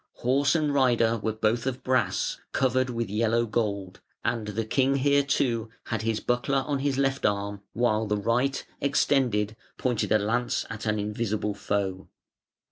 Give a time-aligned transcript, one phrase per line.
[0.13, 5.21] Horse and rider were both of brass, "covered with yellow gold", and the king here
[5.21, 10.65] too had his buckler on his left arm, while the right, extended, pointed a lance
[10.71, 12.07] at an invisible foe.